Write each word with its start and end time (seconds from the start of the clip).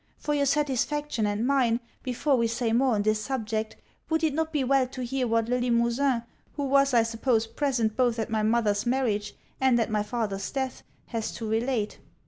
For 0.17 0.33
your 0.33 0.47
satisfaction 0.47 1.27
and 1.27 1.45
mine, 1.45 1.79
before 2.01 2.35
we 2.35 2.47
say 2.47 2.73
more 2.73 2.95
on 2.95 3.03
this 3.03 3.21
subject, 3.23 3.75
would 4.09 4.23
it 4.23 4.33
not 4.33 4.51
be 4.51 4.63
well 4.63 4.87
to 4.87 5.03
hear 5.05 5.27
what 5.27 5.47
Le 5.47 5.59
Limosin, 5.59 6.23
who 6.53 6.63
was 6.65 6.91
I 6.95 7.03
suppose 7.03 7.45
present 7.45 7.95
both 7.95 8.17
at 8.17 8.31
my 8.31 8.41
mother's 8.41 8.87
marriage 8.87 9.35
and 9.59 9.79
at 9.79 9.91
my 9.91 10.01
father's 10.01 10.49
death, 10.49 10.81
has 11.09 11.31
to 11.33 11.47
relate?' 11.47 11.99